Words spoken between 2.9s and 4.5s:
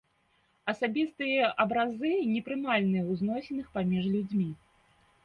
ў зносінах паміж людзьмі.